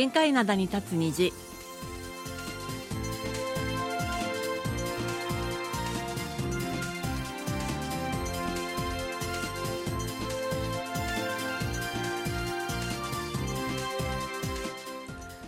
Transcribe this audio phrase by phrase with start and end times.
[0.00, 1.30] 限界灘に立つ虹。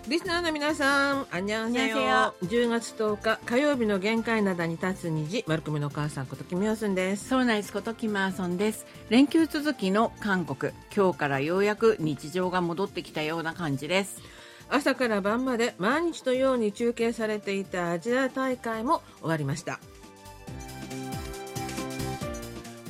[0.06, 2.34] リスナーの皆さん、あんにゃんせよ。
[2.42, 7.26] 10月10日火曜日の限界灘に立つ虹、丸組のお母さんことキミヨスンです。
[7.30, 8.84] ソーナイスことキマーソンです。
[9.08, 10.74] 連休続きの韓国。
[10.94, 14.20] 今日からようやく日常が戻ってきたような感じです
[14.72, 19.78] 朝から晩まで毎日のように中継されていたアジア大会も終わりました。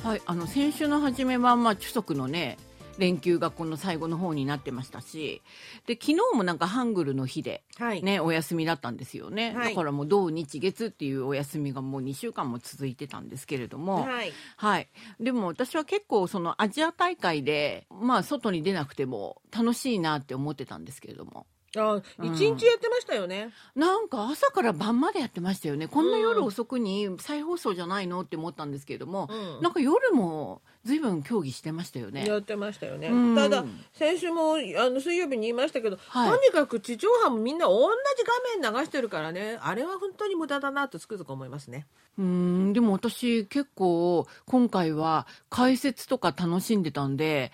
[0.01, 2.57] はいあの先週の初めはまあ中足のね
[2.97, 5.41] 連休がこの最後の方になってましたし
[5.87, 8.03] で昨日もなんかハングルの日ではい。
[8.03, 14.31] ね、お休みだったんですよね、はいだからもう土日月っていうお休みがもう2週間も続いてたんですけれども、はい。
[14.57, 23.51] はい、でも私は結構そのアジア大会でまあ外に出なくても楽しいなって思ってたんですけれどもあ、一日やってましたよね。
[23.75, 32.25] なんか朝から晩までやってましたよねこんな夜遅くに再放送じゃないのって思ったんですけれども、うんなんか夜も随分競技してましたよね。
[32.27, 33.07] やってましたよね。
[33.07, 38.23] うんただ、先週もあの水曜日に言いましたけど、はいとにかく地上波もみんな同じ
[38.61, 41.87] 画面流してるからね、あれは本当に無駄だなとつくづく思いますね。
[42.17, 47.51] うーんでも私結構今回は解説とか楽しんでたんで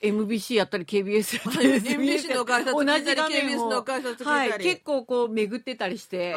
[0.00, 3.84] MBC やったり KBS やったり MBC の同じ KBS をの
[4.30, 6.34] はい、結構こう巡ってたりして。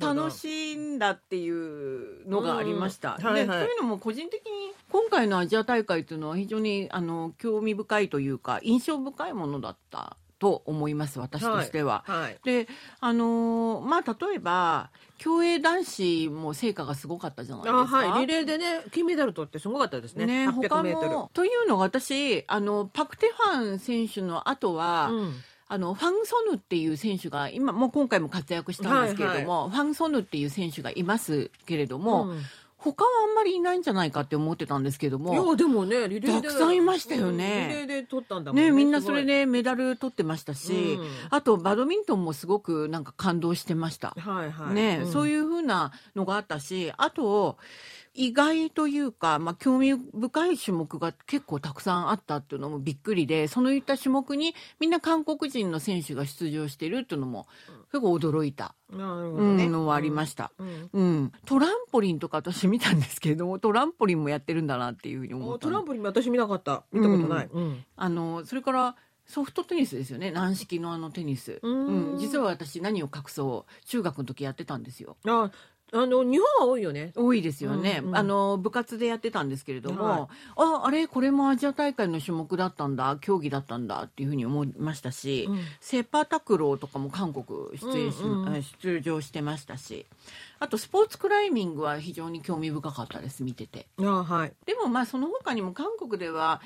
[0.00, 3.16] 楽しんだっていうのがありました。
[3.18, 3.24] うん。
[3.24, 3.46] はいはい。
[3.46, 12.04] でそういうのも個人的に今回のアジア大会というのは非常にあの興味深いというか印象深いものだったと思います私としては。
[12.06, 12.38] はい。
[12.44, 12.68] で
[13.00, 17.80] あのーまあ例えば競泳男子も成果がすごかったじゃないですか。
[17.80, 20.26] あはい、リレーでね金メダル取ってすごかったですね。
[20.26, 21.30] ね、他 800m も。
[21.32, 25.34] というのが私あのパク・テファン選手の後は、うん。
[25.66, 32.42] あのファン・ソヌっていう選手が今もう今回も活躍したんですけれども、ファン・ソヌっていう選手がいますけれども、うん
[32.92, 36.48] 他はあんまりいないんじゃないかって思ってたんですけどいもやでもねリレーで。
[36.48, 37.68] たくさんいましたよね。
[37.70, 41.08] うんリレーで取ったんだもんね、みんなそれでメダル取ってましたし、うん。
[41.30, 44.14] あとバドミントンもすごくなんか感動してました。
[44.16, 44.74] はいはい。
[44.74, 47.58] ね、そういいうふうなのがあったしあと
[48.14, 57.48] 意外というか、まあ、興味深い種目が結構たくさんあったっていうのもびっくりでそのいった種目にみんな韓国人の選手が出場してるっていうのも
[57.94, 60.50] 結構驚いた、うんねのはありました。
[60.58, 60.90] うん。
[60.92, 66.82] うん、トランポリンとか私見たんですけれども トランポリンもやってるんだなっていうふうに思ったトランポリン私見なかった。
[66.90, 67.48] 見たことない。
[67.52, 67.84] うん。
[67.94, 70.30] あのそれからソフトテニスですよね。
[70.30, 72.12] 軟式のあのテニス、うん。
[72.12, 73.86] うん、実は私何を隠そう。
[73.86, 75.16] 中学の時やってたんですよ。
[75.26, 75.50] あ
[75.92, 77.12] あの日本は多いよね。
[77.14, 78.16] 多いですよね、うんうん。
[78.16, 80.20] あの部活でやってたんですけれども、はい。
[80.56, 83.16] ああれこれもアジア大会の種目だったんだ。
[83.20, 85.60] 競技だったんだっていうふうに思いましたし、うん。
[85.80, 87.46] セパタクローとかも韓国
[87.78, 88.56] 出演し、うんうん。
[88.56, 90.04] え出場してましたし
[90.58, 93.86] あとスポーツクライミングは非常に興味深かったです見てて。
[94.00, 94.52] あはい。
[94.66, 96.60] でもまあその他にも韓国では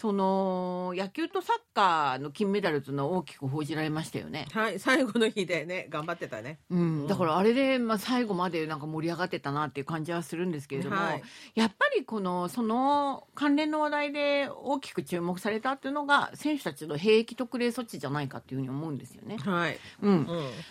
[0.00, 4.46] その野球とサッカーの金メダルというのは大きく報じられましたよね。
[4.52, 6.58] はい最後の日でね頑張ってたね。
[6.68, 11.22] うん、だからあれで、まあ、最後までなんか盛り上がってたなっていう感じはするんですけれども、はい。
[11.54, 19.38] やっぱりこのその関連の話題で大きく注目されたっていうのが選手たちの兵役特例措置じゃないかっていうふうに思うんですよね。
[19.38, 19.78] はい。
[20.02, 20.10] うん。
[20.10, 20.26] うん。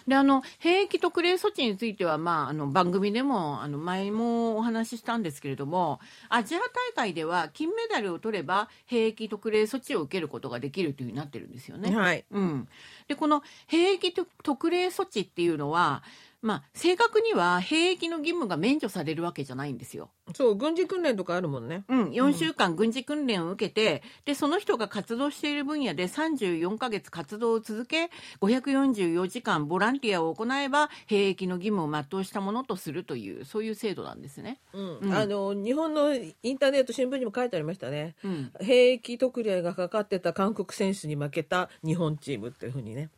[0.08, 6.00] であの兵役特例措置については、まあ、あの番組でもあの前もお話ししたんですけれども
[6.30, 11.96] アジア大会では金メダルを取れば兵役特例措置を受けることができるというふうになってるんですよね。
[11.96, 12.68] はいうん、
[13.08, 16.04] でこの兵役特例措置っていうのは、
[16.42, 20.10] まあ、正確には兵役の義務が免除されるわけじゃないんですよ。
[20.36, 21.84] そう軍事訓練とかあるもんね。
[21.88, 28.10] うん、4週間軍事訓練を受けて、でその人が活動している分野で34ヶ月活動を続け
[28.42, 34.60] 544時間ボランティアを行えば兵役の義務を全うしたものとするというそういう制度なんですね。
[34.74, 34.98] うん。
[35.00, 35.14] うん。
[35.14, 38.16] あの日本のインターネット新聞にも書いてありましたね。
[38.24, 38.52] うん。
[38.60, 43.10] 兵役特例がかかってた韓国選手に負けた日本チームっていうふうにね。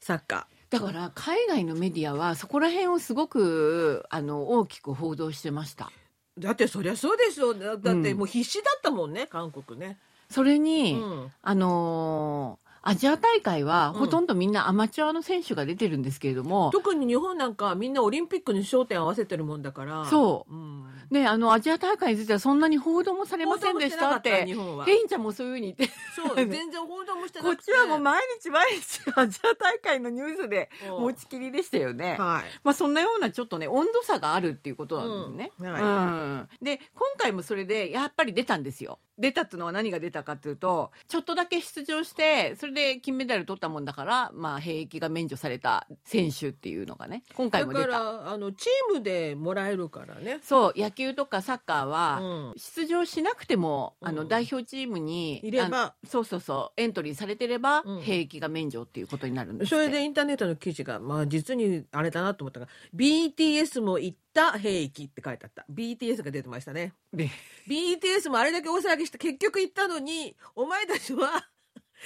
[0.00, 5.90] サッカだから海外のメディアはそこら辺をすごくあの大きく報道してました。
[6.38, 8.18] ーだってそりゃそうでしょだだってうん。
[8.18, 9.98] もう必死だったもんね韓国ね、
[10.30, 11.32] それに、うん。
[11.42, 14.00] あのーアジア大会はうん。
[14.00, 20.54] ほとんどみんなアマチュアの選手が出てるんですけれども、特に日本なんかはみんなオリンピックに焦点を合わせてるもんだから、そう。
[20.54, 24.30] ん、ね、あのアジア大会についてはそんなに報道もされませんでしたって。
[24.30, 24.84] なかったて日本は。
[24.84, 25.94] ヘインちゃんもそういうふうに言って。
[26.14, 27.56] そう 全然報道もしてなくて。
[27.56, 31.02] こっちはもう毎日毎日アジア大会のニュースでうん。
[31.02, 32.16] 持ちきりでしたよね。
[32.18, 32.44] はい。
[32.64, 35.52] まあそんなようなちょっとね温度差があるっていうことなんですね。
[35.58, 35.66] うん。
[35.66, 35.72] うん。
[35.74, 38.98] はで今回もそれでやっぱり出たんですよ。
[39.20, 47.86] 出たっていうのは何が出たかっていうとちょっとだけ出場してそれで金メダル取ったもんだからまあ兵役が免除された選手っていうのがね今回も出た。
[47.86, 50.40] だからあのチームでもらえるからね。
[50.42, 52.54] そう野球とかサッカーは、うん。
[52.56, 54.16] 出場しなくても、あうん。
[54.16, 55.94] の代表チームにいれば。
[56.06, 58.00] そうそうそうエントリーされてれば、うん。
[58.00, 65.64] 兵役が免除っていうことになるんですそれでインターネットの記事が、まあ、実にあれだなと思ったが BTS も行った兵役って書いてあった。
[65.70, 66.94] BTS が出てましたね。
[67.12, 67.30] で
[67.68, 71.48] BTS もあれだけ大騒ぎして結局行ったのにお前たちは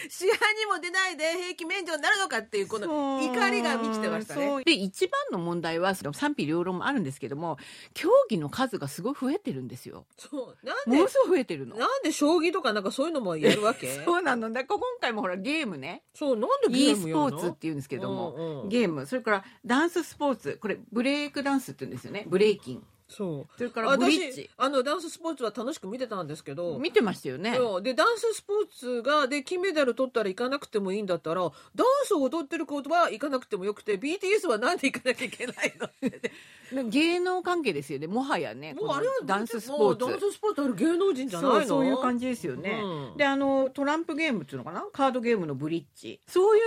[0.09, 4.63] 試合にも出ないで兵役免除になるのかっていうこの怒りが満ちてましたね。
[4.65, 7.59] で一番の問題はその賛否両論もあるんですけども
[7.95, 10.07] 競技の数がすごい増えてるんですよ。
[10.19, 10.67] そう。
[10.67, 10.97] なんで？
[10.97, 11.77] ものすごい増えてるの。
[11.77, 13.87] なんで将棋とかなんかそういうのもやるわけ？
[14.05, 14.51] そうなの。
[14.53, 16.03] だ今回もほらゲームね。
[16.15, 16.37] そう。
[16.37, 18.69] なんで e ゲースムやるのポーツっていうんですけども、うんうん。
[18.69, 19.07] ゲーム。
[19.07, 20.59] それからダンススポーツ。
[20.61, 22.25] これブレイクダンスって言うんですよね。
[22.29, 23.59] ブレイキンそう。
[23.59, 24.43] それからブリッジ。
[24.43, 26.79] 私あのダンススポーツは楽しく見てたんですけど。
[26.79, 27.55] 見てましたよね。
[27.57, 27.83] そう。
[27.83, 31.43] でダンススポーツがで金メダル取ったら行かなくてもいいんだったら
[31.75, 36.33] ダンスを踊ってることは行かなくてもよくて BTS はなんで行かなきゃいけないのって。
[36.89, 38.07] 芸能関係ですよね。
[38.07, 40.11] もはやねもうあれはダンススポーツ。
[40.11, 41.59] ダンススポーツある芸能人じゃないの？
[41.61, 43.17] そうそういう感じですよね、うん。
[43.17, 44.85] であのトランプゲームっていうのかな？
[44.93, 46.19] カードゲームのブリッジ。
[46.27, 46.61] そうい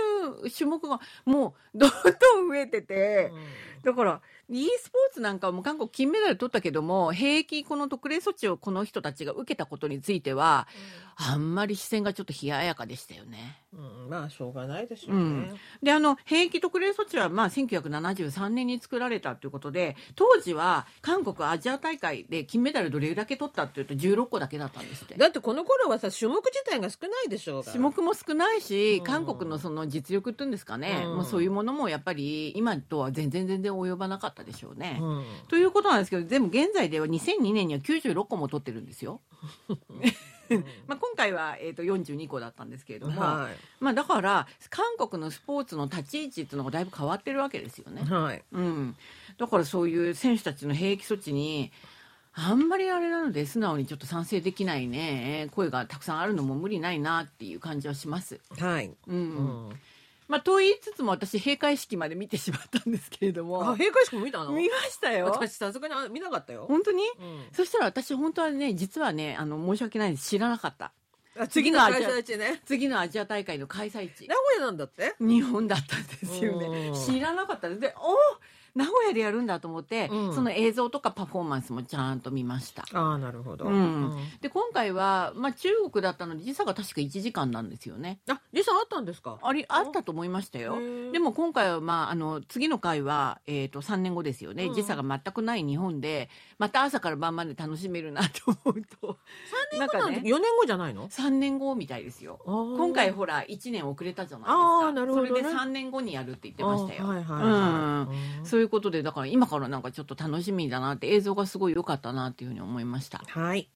[0.46, 3.32] う種目がもうどんどん増えてて、
[3.82, 4.20] だから
[4.50, 10.66] e スポーツなんかも韓国金メダル取ったけども兵役この特例措置をこの人たちが受けたことについては
[11.16, 13.58] あんまり視線がちょっと冷ややかでしたよね。
[13.72, 13.80] うん。
[13.80, 15.56] うんまあしょうがないですよね、うん。
[15.82, 25.14] であの兵役特例措置は、まあ、1973年に作られたということで当時は韓国アジア大会で金メダルどれだけ取ったっていうと16個だけだったんですって。
[25.16, 27.72] だってこの頃はさ種目自体が少ないでしょうが。
[27.72, 29.04] 種目も少ないし、うん。
[29.04, 31.16] 韓国のその実力っていうんですかね、うん。
[31.16, 34.98] もうそういうものもやっぱり今とは全然全然及ばなかったでしょうね。
[35.00, 39.20] うんということなんですけどでも現在では2002年には96個も取ってるんですよ。
[40.86, 43.50] まあ今回は、えー、と42個だったんですけれども、は
[43.80, 48.02] まあ、だから韓国のスポーツの立ち位置っていうのがだいぶ変わってるわけですよね。
[48.02, 48.96] いはいうん、
[49.36, 51.70] だからそういう選手たちの兵役措置に
[52.32, 58.40] あんまりあれなので素直にちょっと賛成できないね声がたくさんあるのも無理ないなっていう感じはします。
[58.58, 59.80] はい、うんうん
[60.28, 64.52] まあ、と言いつつも私閉会式まで見てしまったんですけれどあも閉会式も見たの？
[64.52, 65.26] 見ましたよ。
[65.26, 67.02] 私さすがにあ見なかったよ、本当に？
[67.02, 67.46] うん。
[67.52, 70.28] そしたら私本当はね実はねあの申し訳ないです。
[70.28, 70.92] 知らなかった。
[71.40, 72.60] あ次の開催地ね。
[72.66, 74.28] 次のアジア大会の開催地。
[74.28, 75.14] 名古屋なんだって？
[75.18, 76.72] 日本だったんですようん。
[76.72, 77.68] ね知らなかった。
[77.68, 78.14] ですでお
[78.78, 80.34] 名古屋でやるんだと思って、うん。
[80.34, 82.84] その映像とかパフォーマンスもちゃんと見ました。
[82.92, 84.16] ああなるほど、うん。
[84.40, 88.20] で今回は、まあ、中国だったので時差が確か1時間なんですよね。
[88.30, 89.38] あ時差あったんですか？
[89.42, 90.78] ありあったと思いましたよ。
[91.12, 94.74] でも今回は、まあ、あの次の回は、えー、と3年後ですよね、うん。
[94.74, 99.18] 時差が全くない日本でまた朝から晩まで楽しめるなと思うと。
[99.74, 100.22] 3なんかね。
[100.24, 102.40] 4年後じゃないの？3年後みたいですよ。
[102.44, 105.28] 今今回ほら1年遅れたじゃないですあかーなるほどね。
[105.28, 107.52] それで3年後にやるって言ってましたよ、はいはいうん。
[108.08, 113.22] はい、そういうことでだから今からなんかちょっと楽しみだなって映像がすごい良かったなっていうふうに思いました。
[113.26, 113.70] はい。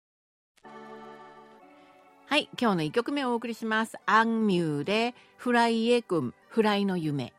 [2.27, 3.97] はい今日の1曲目をお送りします。
[4.07, 7.33] アンミューでフライエ君フライの夢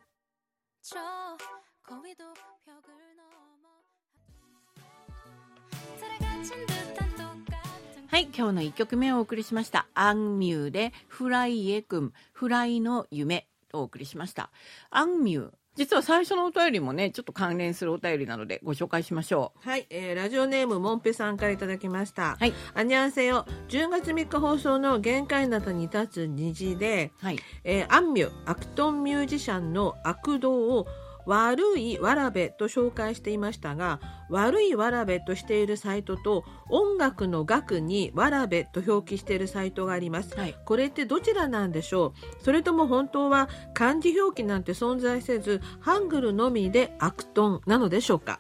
[8.14, 14.52] はい今日の1曲目をお送りしましたアンミューでフライエ君フライの夢をお送りしました
[14.92, 22.38] アンミュー実は最初のお便りもねちょっと関連するお便りなのでご紹介しましょはい、えーラジオネームもんぺさんからいただきました。
[22.40, 22.54] はい。
[22.76, 23.48] あにゃんせよ。
[23.70, 30.86] 10月3日放送の限界などに立つ虹で、うはいえーアンミュ、アクトンミュージシャンの悪道を
[31.26, 34.00] 悪いわらべと紹介していましたが、
[34.30, 40.38] 悪いわらべとしているサイトと音楽の楽にわらべと表記しているサイトがあります。
[40.38, 42.44] はいこれってどちらなんでしょう？
[42.44, 48.40] それとも本当は漢字表記なんて存在せず、ハングルのみでアクトンなのでしょうか？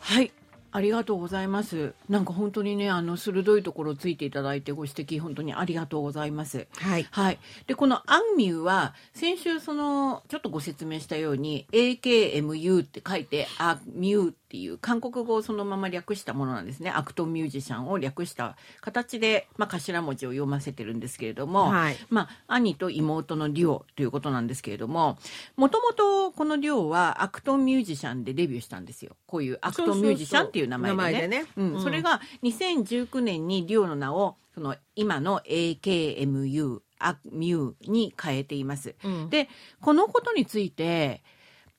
[0.00, 0.32] はい。
[0.70, 1.94] ありがとうございます。
[2.08, 6.66] なんか本当にね、あの鋭いところをついていただいてご指摘本当にありがとうございます。
[6.78, 7.06] はい。
[7.10, 7.38] はい。
[7.66, 16.90] で、このアンミューは、先週その、ちょっとご説明したように、AKMU って書いて、アミューっていう韓国語をそのまま略したものなんですね。
[16.90, 25.18] アクトミュージシャンを略した形で、まあ、頭文字を読ませてるんですけれども、はいまあ、兄と妹のデュオということなんですけれども、
[25.56, 29.16] もともとこのデュオはアクトンミュージシャンでデビューしたんですよ。
[29.26, 31.28] こういうアクトンミュージシャンっていう名前でね。
[31.28, 38.94] でねうんうんそれが2019年にデュオの名を、その今の AKMU、アクミューに変えています。
[39.04, 39.48] うんで、
[39.80, 41.22] このことについて、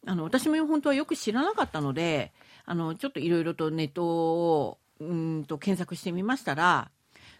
[0.05, 2.31] あの、私も本当はよく知らなかったので、
[2.69, 6.91] あの、ちょっといろいろとネットを、うんと検索してみましたら、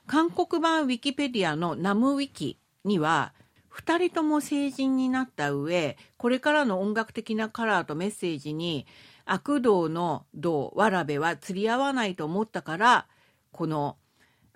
[0.08, 3.34] 韓国版ウィキペディアのナムウィキには
[3.72, 8.88] 2人とも成人になった上これからの音楽的なカラーとメッセージに
[9.26, 13.06] 悪道の道わらべは釣り合わないと思ったから
[13.52, 13.98] この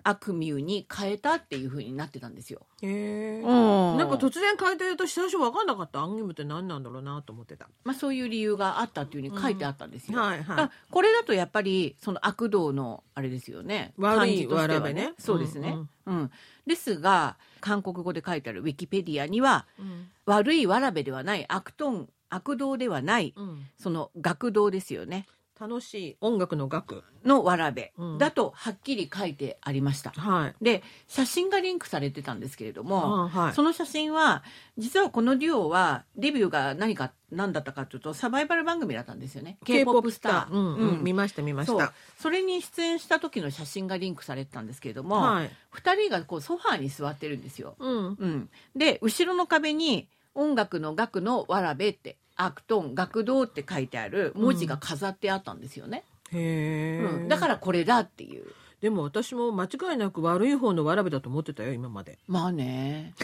[0.04, 2.60] 悪ミューに変えたっていう風になってたんですよ。
[2.82, 3.98] へえうん。
[3.98, 7.68] なんか突然変えてると最初分かんなかったアンギムって何なんだろうなと思ってた。
[7.84, 10.20] まあ、そういう理由があったっていうふうに書いてあったんですよ。
[10.20, 10.64] はいはい。
[10.64, 13.94] あこれだとやっぱりその悪道のあれですよね。
[13.96, 15.14] 悪い漢字としてはわらべね。
[15.18, 16.16] そうですね、ううん。
[16.24, 16.30] ん。
[16.66, 20.08] ですが韓国語で書いてあるウィキペディアにはうん。
[20.26, 23.66] 悪いわらべではない悪トン悪道ではないうん。
[23.78, 25.26] その学道ですよね
[25.64, 28.18] 楽しい音楽の楽のわらべうん。
[28.18, 30.10] だとはっきり書いてありました。
[30.10, 30.54] はい。
[30.62, 33.52] で写真がリンクされてたんですけれども、あはい。
[33.54, 34.42] その写真は
[34.76, 39.56] 実はこのデュオはデビューが何か何だったかというとサバイバル番組だったんですよね。
[39.64, 40.52] K-POP スター。
[40.52, 40.88] うんうん。
[40.98, 41.04] うん。
[41.04, 41.94] 見ました見ました。
[42.18, 45.50] それに出演した時の写真がリンクされてたんですけれども、はい。
[45.72, 47.76] 2人がこうソファーに座ってるんですよ。
[47.78, 48.06] うん。
[48.18, 56.04] うん、で後ろの壁に「音楽の楽のわらべ」って「アクトン学童」って書いてある文字が飾ってあったんですよね。
[56.32, 58.46] へえ、うんだからこれだっていう。
[58.80, 63.14] でも私も間違いなく悪い方のわらべだと思ってたよ今までまあね。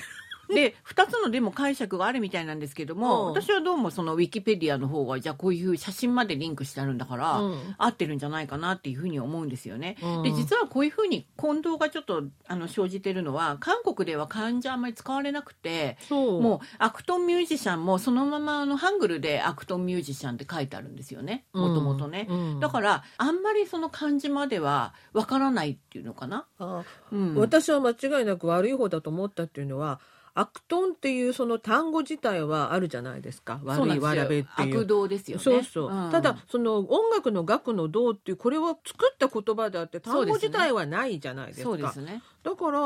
[0.55, 3.33] で2つのでも解釈があるみたいなんですけども、うん。
[3.33, 7.75] 私はどうもそのウィキペディアの方がじゃあこういう写真までリンクしてあるんだから、うん。
[7.79, 9.97] 合ってるんじゃないかなっていうふうに思うんですよね。
[10.03, 10.23] うん。
[10.23, 15.97] で実はこういうふうに混同がちょっとあの生じてるのは韓国では漢字あんまり使われなくて。
[16.09, 16.41] そう。
[16.41, 21.45] もうアクトンミュージシャンもそのままあのハングルでアクトンミュージシャンって書いてあるんですよね。
[21.53, 22.61] もともとね、うん。
[22.61, 30.01] だからあんまりその漢字まではわからないっていうのかな、あうん、私は間違いなく悪い方だと思ったっていうのは
[30.41, 33.61] アクトンっていうその単語自体はあるじゃないですか。
[33.63, 34.79] 悪いわらべっていう。
[34.81, 35.43] 悪道ですよね。
[35.43, 36.11] そうそう、ん。
[36.11, 41.65] ただその音楽の楽の道っていうこれは作った言葉であって単語自体はないじゃないですか。
[41.65, 42.81] そうですねだから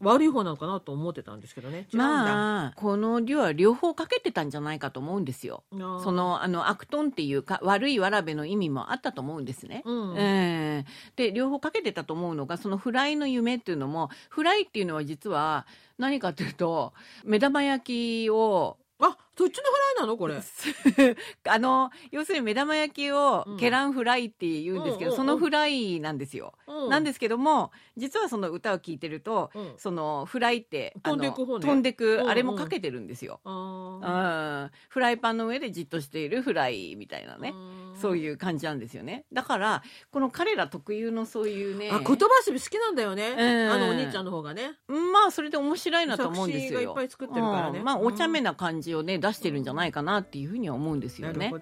[0.00, 1.86] 悪い方なのかなと思ってたんですけどね。
[1.92, 5.62] まあこのデュは両方かけてたんじゃないかと思うんですよ。
[5.70, 9.82] そのあの악동 っていうか悪いわらべの意味もあったと思うんですね。
[9.86, 10.18] うん。
[10.18, 10.90] ええ。
[11.16, 15.66] で両方かけてたと思うのがそのフライの夢っていうのもフライっていうのは実は
[15.96, 16.92] 何かというと
[17.24, 20.18] 目玉焼きをあそっちのフライなの？
[20.18, 20.34] これ。
[21.48, 23.56] あの要するに目玉焼きをうん。
[23.56, 26.52] 계란프라이 って言うんですけど、うんそのフライなんですよ。
[26.66, 26.90] うん。
[26.90, 29.72] なんですけども実はその歌を聴いてると、うん。
[29.78, 31.66] そのフライって飛んでく方ね。
[31.66, 33.40] 飛んでくあれもかけてるんですよ。
[33.44, 37.54] あうーん、フライパンの上でじっとしているフライみたいなね、
[38.00, 39.24] そうういう感じなんですよね。
[39.32, 43.72] だからこの彼ら特有のそういうねあ言葉遊び好きなんだよね、うん。
[43.72, 44.72] あのお兄ちゃんの方がね。
[44.88, 46.80] まあそれで面白いなと思うんですよ。
[46.80, 47.78] いっぱい作ってるからね。
[47.78, 47.84] うん。
[47.84, 51.52] まあお茶目な感じをね出してるんじゃないかなっていうふうには思うんですよね。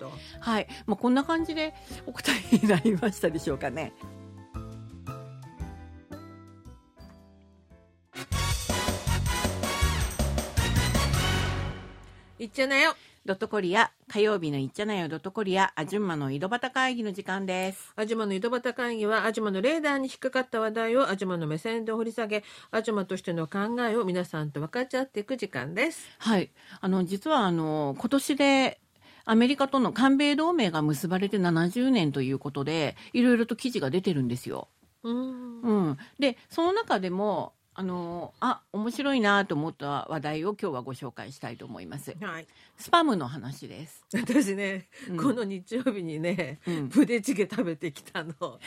[0.40, 1.74] はい、まあ、こんな感じで
[2.06, 3.92] お答えになりましたでしょうかね。
[12.38, 12.94] いっちゃなよ
[13.28, 17.92] ドットコリア火曜日のいっちゃなよドットコリアあじゅんまの井戸端会議の時間です。
[17.94, 26.08] アジマの井戸端会議はアジマのレーダーに引っかかった話題をアジマの目線で掘り下げアジマとしての考えを皆さんと分かち合っていく時間です。
[26.20, 26.50] はい。
[26.80, 28.80] あの実はあの今年で
[29.26, 34.68] アメリカとの韓米同盟が結ばれて70年ということでいろいろと記事が出てるんですよ。
[35.02, 35.60] うん。
[35.60, 42.12] うん、でその中でもあのあ面白いなと思った話題を今日はご紹介したいと思います。
[42.20, 42.46] はい。
[42.76, 44.04] スパムの話です。
[44.14, 45.16] 私ね、うん。
[45.16, 46.88] この日曜日にね、うん。
[46.88, 48.32] プデチゲ食べてきたの。
[48.34, 48.58] トン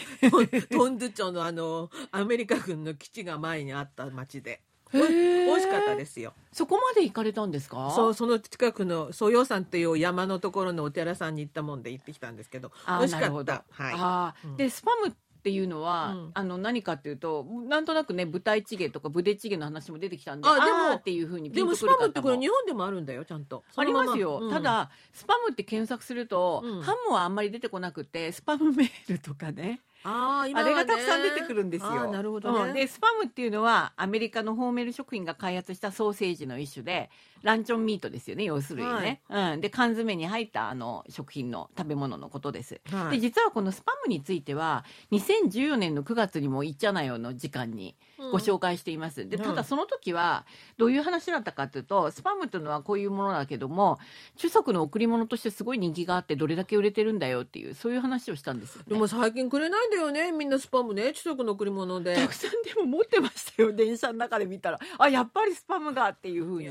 [0.69, 4.61] トンドゥ町のあのアメリカ軍の基地が前にあった町で。
[4.93, 6.33] 美味しかったですよ。
[6.53, 7.91] そこまで行かれたんですか？
[7.93, 13.65] そうその近くのソヨ山っていう山のところのお寺さんに行ったもんで行ってきたんですけどあ美味しかった。
[13.71, 13.93] はい。
[13.97, 14.47] あー。
[14.47, 14.57] うん。
[14.57, 16.31] でスパムっていうのは、うん。
[16.35, 23.63] あの何かっていうとなんとなくね舞台チゲとかブデチゲの話も出てきたんであでもーっていうふうにピでもスパムってこれ日本でもあるんだよちゃんと。
[23.75, 24.51] ありますよ、うん。
[24.51, 26.81] ただスパムって検索すると、うん。
[26.83, 32.11] ハムはあんまり出てこなくてスパムメールとかねああれがたくさん出てくるんですよ。
[32.11, 32.73] なるほどね、うん。
[32.73, 37.09] でスパムっていうのはアメリカのホーメル食品が開発したソーセージの一種で
[37.43, 42.81] ランチョンミートですよね要するにね、うん、で缶詰に入ったあの食品の食べ物のことです。
[42.91, 43.17] はい。
[43.17, 47.95] で実はこのスパムについては2014年の9月にも「いっちゃなよ」の時間に
[48.31, 49.27] ご紹介しています。
[49.27, 49.43] でうん。
[49.43, 50.45] ただその時は
[50.77, 53.99] どういう話だったかというとスパムというのはこういうものだけども
[54.37, 58.85] 中足の贈り物としてすごい人気があってどれだけ売れてるんだよっていうそういう話をしたんですよ、ね。
[58.87, 60.31] でも最近くれないんんだよね。
[60.31, 61.11] みんなスパムね。
[61.13, 62.15] 中国の贈り物で。
[62.15, 63.73] たくさんでも持ってましたよ。
[63.75, 64.79] 電車の中で見たら。
[64.97, 66.69] あやっぱりスパムがっていうふうに。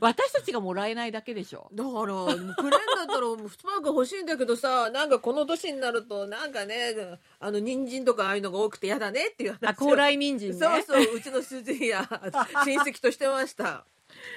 [0.00, 1.68] 私たちがもらえないだけでしょ。
[1.72, 6.94] だからくれんだったらスパムが欲しいんだけどさなんかこの年になるとなんかね
[7.40, 9.68] あの人参とかああいうのが多くて嫌だねっていう話を。
[9.68, 10.56] あ高麗人参ね。
[10.56, 12.08] そうそううちの主人や
[12.64, 13.84] 親戚としてました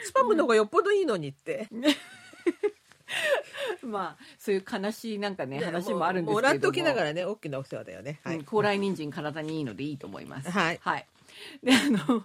[0.03, 1.67] スパムの方がよっぽどいいのにって、
[3.83, 10.49] まあそういう悲しいなんかねね話もあるんですけれどももらっておきながらね大きなお世話だよねはい、うん高麗人参体にいいのでいいと思います。
[10.49, 10.79] はい
[11.63, 12.23] であの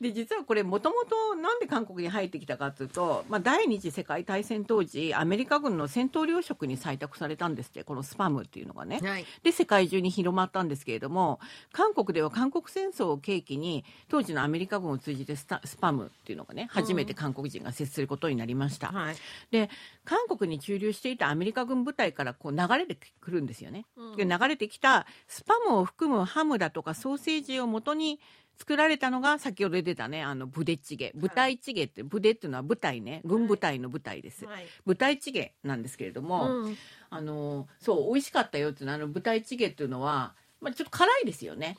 [0.00, 9.00] で実はこれもともとなんで韓国に入ってきたかというと、まあ、第二次世界大戦当時アメリカ軍の戦闘糧食に採択されたんですってこのスパムっていうのがね。
[9.02, 11.40] はいで世界中に広まったんですけれども
[11.72, 18.88] 韓国では韓国戦争を契機に当時のアメリカ軍を通じてスタスパムっていうのがね初めて韓国人が接することになりました。
[18.88, 19.16] はい
[19.50, 19.70] で
[20.04, 23.86] 韓国に駐留していたアメリカ軍部隊からこう流れてくるんですよね。
[24.16, 28.20] で流れてきたスパムを含むハムだとかソーセージを元に
[28.58, 31.12] 作られたのが先ほど出たねあのブデチゲ。
[31.14, 33.20] 部隊チゲって部隊っていうのは部隊ね。
[33.24, 34.44] 軍部隊の部隊です。
[34.44, 34.66] はい。
[34.86, 36.76] 部隊チゲなんですけれども、うん。
[37.10, 41.76] あのそう美味しかったよっていうのはあの部隊チゲっていうのは、まあ、ちょっと辛いですよね。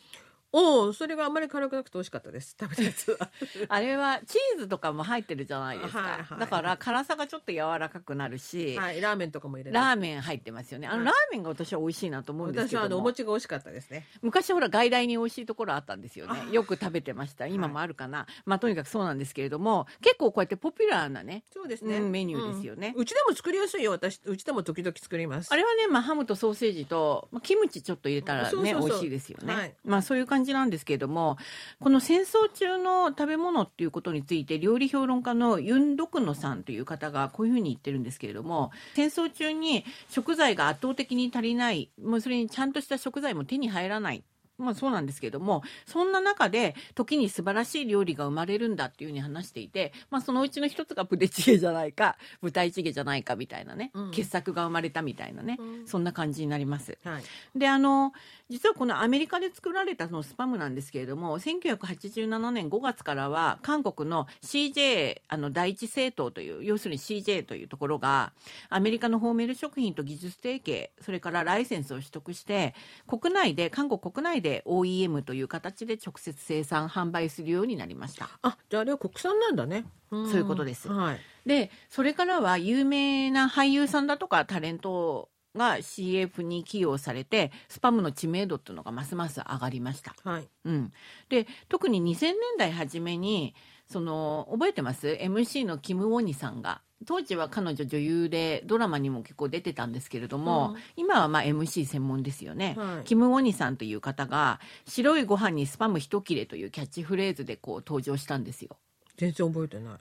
[0.54, 2.56] おおそれがあんまり辛くなくて美味しかったです。
[2.60, 3.30] 食べたやつは。
[3.70, 6.40] あれはチーズとかも入ってるじゃないですか、はいはい。
[6.40, 10.88] だから辛さがちょっと柔らかくなるし、はいラーメンとかも入れてラーメン入ってますよね。
[10.88, 11.06] あの、はい。
[11.08, 14.08] ラーメンが私は美味しいなと思うんです私はあのお餅が美味しかったですね。
[14.22, 16.44] 昔ほら外来に美味しいところあったんですよね。
[16.48, 17.48] あよく食べてました。
[17.48, 22.94] 今もあるかな、まあとにかくそうなんですけれども結構こうやってポピュラーなねそうですね、うんメニューですよね。
[22.96, 23.92] うんうちでも作りやすいよ。
[23.92, 25.52] 私うちでも時々作ります。
[25.52, 29.74] あれはね、まあ、ハムとソーセージと、まあ、キムチちょっと入れたらね美味しいですよね、はい。
[29.84, 31.38] まあそういう感じじなんですけれども
[31.80, 44.24] この戦争中の食べ物っていうことについて料理評論家のユン・ドクノさんという方がこういうふうに言ってるんですけれども戦争中に食材が圧倒的に足りないもうそれにちゃんとした食材も手に入らない
[44.58, 54.12] まあそうなんですけれどもそんな中で時に素晴らしい料理が生まれるんだっていうふうに話していて、まあ、そのうちの一つがプデチゲじゃないか舞台チゲじゃないかみたいなね、うん。
[54.12, 55.88] 傑作が生まれたみたいなね、うん。
[55.88, 56.98] そんな感じになります。
[57.04, 57.24] はい。
[57.56, 58.14] であの
[58.50, 68.32] 実はこのアメリカで作られたそのスパムなんですけれども1987年5月からは韓国の CJ あの第一政党という要するに CJ というところが
[68.70, 72.76] アメリカのホーメル食品と技術提携それからライセンスを取得して
[73.08, 78.30] 国内で韓国国内で OEM という形で直接生産販売するようになりました。
[78.42, 79.86] あじゃああれは国産なんだね。
[80.12, 80.30] ん。
[80.30, 80.90] そういうことです。
[80.90, 81.20] はい。
[81.46, 90.16] でそれからは有名な俳優さんだとかタレントが CF に起用されてスパムの知名度っていうのがますます上がりました。
[90.24, 90.48] はい。
[90.66, 90.94] うん、
[91.30, 93.54] で特に2000年代初めに
[93.88, 96.82] その覚えてます？MC のキム・ウォニさんが。
[97.06, 100.82] 当時は彼女女優でドラマにも結構出てたんですけれども、うん。
[100.96, 108.78] 今はまあ MC 専門ですよね、はいキム・ウォニさんという方が「白いご飯にスパム一切れ」というキャッチフレーズでこう登場したんですよ
[109.18, 109.98] 全然覚えてない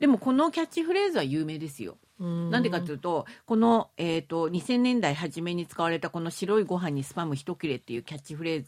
[0.00, 1.96] でもこのキャッチフレーズは有名ですよ。
[2.18, 8.64] なんでかというとこの、えー、と2000年代初めに使われたこの白いご飯にスパム一切れっていうキャッチフレー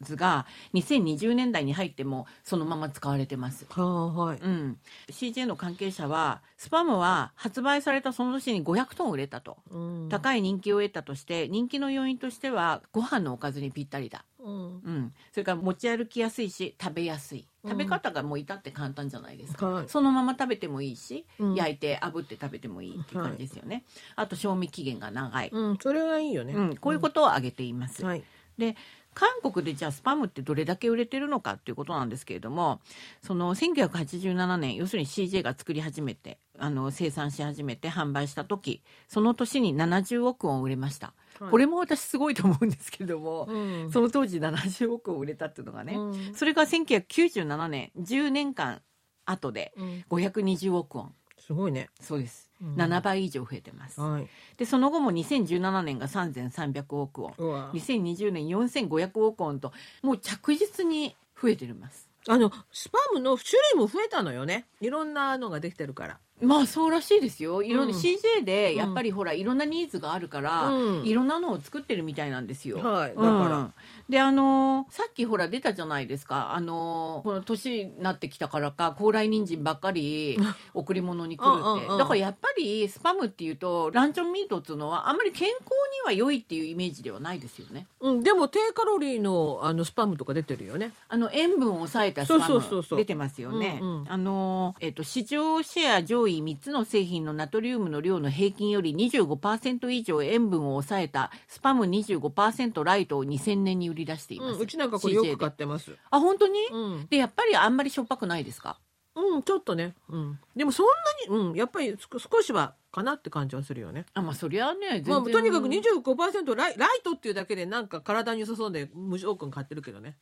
[0.00, 3.66] ズが2020年代に入ってもそのまま使われてます。
[3.68, 4.38] はい。
[4.38, 4.78] うん、
[5.10, 9.58] CJ の関係者はスパムは発売されたその年に500トン売れたと。
[9.70, 10.08] うん。
[10.08, 14.52] 高い人気を得たとして人気の要因としてはご飯のおかずにぴったりだ、うん。
[14.52, 17.46] うん、それから持ち歩きやすいし食べやすい。
[17.64, 17.70] うん。
[17.70, 19.88] 食べ方がもう至って簡単じゃないですか、はい。
[19.88, 21.54] そのまま食べてもいいし、うん。
[21.54, 26.54] 焼いて炙って食べてもいいっていう感じですよね、あと賞味期限が長い、うんそれはいいよね。
[26.54, 28.22] うん、こういうことを挙げています、はい。
[28.56, 28.76] で
[29.16, 32.80] 韓国でじゃあスパムってどれだけ売れてるのかっていうことなんですけれども
[33.22, 41.50] その1987年要するに CJ が作り始めてあの生産し始めて販売した時その年に70億ウォン売れました、はい。
[41.50, 43.90] これも私すごいと思うんですけれども、うん。
[43.90, 46.34] その当時70億ウォン売れたっていうのがね、うん。
[46.34, 48.80] それが1997年10年間
[49.24, 50.04] 後でうん。
[50.10, 51.14] 520億ウォン。
[51.38, 51.88] すごいね。
[52.00, 54.28] そうです、うん7倍以上増えてます、はい。
[54.56, 57.34] でその後も2017年が3300億ウォン。
[57.38, 57.70] うわ。
[57.74, 62.08] 2020年4500億ウォンともう着実に増えてます。
[62.28, 64.66] あのスパムの種類も増えたのよね。
[64.80, 66.18] いろんなのができてるから。
[66.42, 67.62] まあそうらしいですよ。
[67.62, 68.00] いろんな、うん。
[68.00, 71.04] CJ でやっぱりほらいろんなニーズがあるから、うん。
[71.04, 72.78] いろんなのを作ってるみたいなんですよ。
[72.78, 73.14] はい。
[73.14, 73.42] だうん。
[73.44, 73.72] から
[74.08, 76.54] であのーさっきほら出たじゃないですか。
[76.54, 80.38] あのーこの年になってきたからか高麗人参ばっかり
[80.74, 81.86] 贈り物に来るって。
[81.86, 87.86] うんだからやっぱりスパムっていうとランチョンミートっていうのはあんまり健康には良いっていうイメージではないですよね。
[88.00, 90.92] うんでも低カロリーのあのスパムとか出てるよね。
[91.08, 92.62] あの塩分を抑えたスパム
[92.96, 93.78] 出てますよね。
[93.80, 94.12] うんうん。
[94.12, 104.54] あのえっ、と市場シェア上上位3つの製品のナトリウムの量の平均より25%以上塩分を抑えたスパム25%ライトを2000年に売り出しています。
[104.54, 105.96] うん、うちなんかこれよく買ってます。
[106.10, 108.78] あ、本当に、うん、で、やっぱりあんまりしょっぱくないですか？
[109.14, 109.94] うん、ちょっとね。
[110.10, 110.38] うん。
[110.54, 110.86] でもそん
[111.30, 114.04] なに、うん、やっぱりす少しはかなって感じはするよね。
[114.12, 115.02] あ、まあそりゃね。
[115.06, 120.18] まあ、とにかく25%ライライトっていうだけでなんか体に良さそうで無条件買ってるけどね。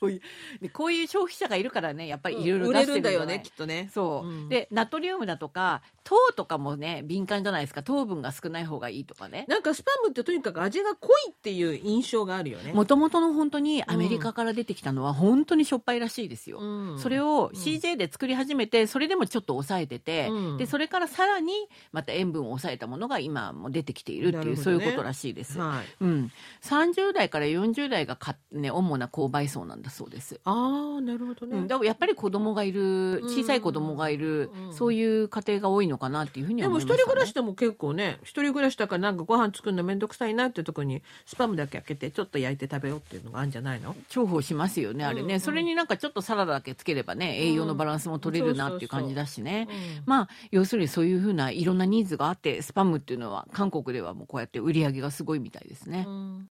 [0.00, 0.20] そういう
[0.60, 3.90] でこういう消費者がいるからねやっぱりいろいろ売出してるれるんだよね、きっとね。
[3.92, 4.48] そう、うん。
[4.48, 7.82] でナトリウムだとか糖とかもね敏感じゃないですか。
[7.82, 9.44] 糖分が少ない方がいいとかね。
[9.48, 12.72] なんかスパムってとにかく味が濃いっていう印象があるよね。
[12.72, 16.98] もともとの本当にアメリカから出てきたのは本当にしょっぱいらしいですよ、うん。
[16.98, 20.56] それを CJ で作り始めてそれでもちょっと抑えてて、うん。
[20.56, 21.52] でそれからさらに
[21.92, 24.56] また塩分を抑えたものが今も出てきているっていう、ね。
[24.56, 25.86] そういうことらしいです、はい。
[26.00, 26.32] うん、
[26.62, 30.40] 30代から40代がか、ね、主な購買層なんだそうです。
[30.44, 31.58] ああ、なるほどね。
[31.58, 34.72] うん、だからやっぱり子供がいる小さい子供がいる、うん。
[34.72, 43.96] そういう家庭が多いのかなっていうふうにでもは思いました、ね、一人暮らしでも結構ね一人暮らしだからなんかご飯作るの面倒くさいなっていうところにスパムだけ開けてちょっと焼いて食べようっていうのがあるんじゃないの？
[44.08, 45.40] 重宝しますよねあれね、うんうん。
[45.40, 49.68] それになんかちょっとサラダだけつければね栄養のバランスも取れるなっていう感じだしね、
[50.06, 56.49] まあ要するにそういうふうないろんなニーズがあってスパムっていうのは韓国ではもうこうやって売り上げがすごいみたいですね、うん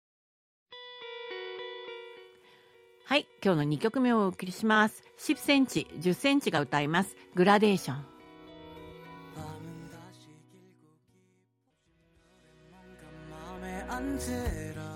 [3.08, 5.04] はい、今日の2曲目をお送りします。
[5.20, 7.16] 10センチ、10センチが歌います。
[7.36, 7.98] グラデーション。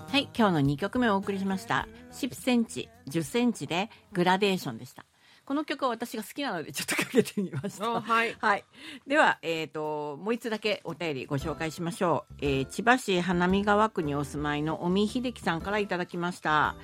[0.08, 1.86] はい、今日の2曲目をお送りしました。
[2.10, 5.06] 10センチ、10センチでグラデーションでした。
[5.44, 8.00] この曲は私が好きなのでちょっとかけてみました。
[8.00, 8.64] はい、はい、
[9.06, 16.74] では、えーと、ともう一つだけお便りご紹介しましょう、えー、千葉市花見川区にお住まいの尾身秀樹さんからいただきました。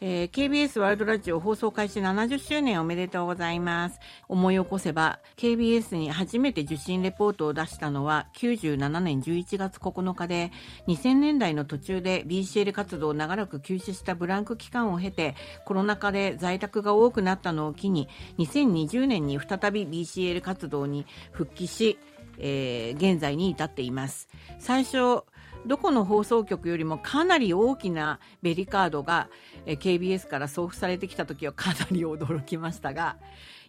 [0.00, 3.98] えー KBS ワールドラジオ放送開始70周年おめでとうございます。
[4.28, 10.52] 思い起こせば、KBS に初めて受信レポートを出したのは97年11月9日で、
[10.86, 15.34] 2000年代の途中で BCL 活動を長らく休止したブランク期間を経て、
[15.64, 18.08] コロナ禍で在宅が多くなったのを機に、
[18.38, 21.98] 2020年に再び BCL 活動に復帰し、
[22.38, 24.28] えー現在に至っています。
[24.60, 25.24] 最初、
[25.66, 29.28] どこの放送局よりもかなり大きなベリカードが、
[29.66, 33.16] KBS から送付されてきた時はかなり驚きましたが、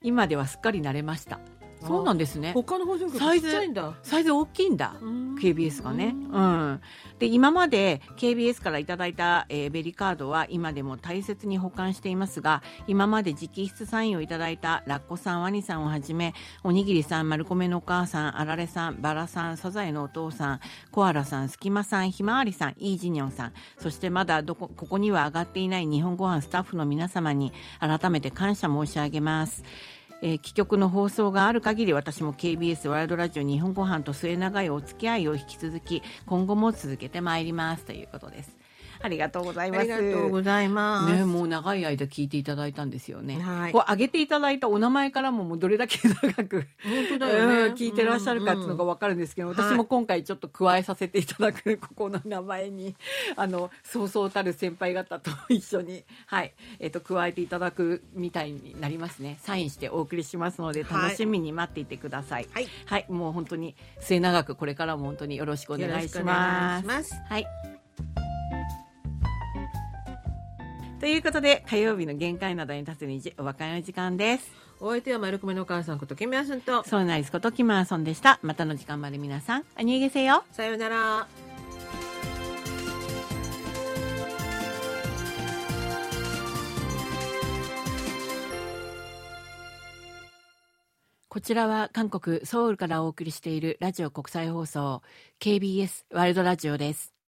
[0.01, 1.39] 今ではすっかり慣れました。
[1.81, 2.51] そうなんですね。
[2.53, 4.95] 他の放送サイズちゃいんだサイズ大きいんだ。
[5.01, 6.81] うん KBS がね、ううん
[7.17, 20.59] で今まで KBS からいただいた、えーベリカードは今でも大切に保管していますが今まで直筆サインをいただいたラッコさんワニさんをはじめおにぎりさん丸米のお母さんあられさんバラさんサザエのお父さん
[20.91, 29.63] コアラさんスキマさんひまわりさんイージニョンさんそしてまだどこここには上がっていない日本ご飯スタッフの皆様に改めて感謝申し上げます。
[30.21, 37.85] えー、局の放送がある限り私も KBS ワイルドラジオ日本ご飯と末永いお付き合いを引き続き今後も続けてまいります。
[37.85, 38.58] ということです。
[39.01, 43.39] ありがとうございますありがとうございます、ね、もう長い間聞いていただいたんですよね。
[43.39, 52.95] はいこう上げていただいたお名前からももうどれだけ長く、本当だよねうん聞いてらっしゃるかっていうのが分かるんですけど、うん私も今回ちょっと加えさせていただくここの名前に
[53.35, 59.37] あのそうそうたる先輩方と一緒にはいえっ、と加えていただくみたいになりますね。
[59.41, 62.47] サインしてお送りしますのではい楽しみに待っていてください。
[62.51, 66.87] はいはい、もう本当に末永くこれからも本当によろしくお願いしよろしくお願ますいし。
[66.87, 67.78] ますはい。
[70.99, 74.51] ということで、火曜日の限界などに立つ日、お別れの時間です。
[74.81, 78.37] お相手は丸米のお母さんことキムヤスンとソーナイスことキマーソンでした。
[78.41, 80.43] またの時間まで皆さん、あにげせよ。
[80.51, 81.27] さようなら
[91.29, 95.01] こちらは韓国ソウルからお送りしているラジオ国際放送
[95.39, 97.18] KBS ワールドラジオです。